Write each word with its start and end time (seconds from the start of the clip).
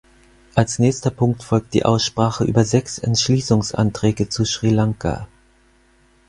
Als 0.55 0.79
nächster 0.79 1.11
Punkt 1.11 1.43
folgt 1.43 1.75
die 1.75 1.85
Aussprache 1.85 2.43
über 2.43 2.65
sechs 2.65 2.97
Entschließungsanträge 2.97 4.29
zu 4.29 4.45
Sri 4.45 4.69
Lanka. 4.71 5.27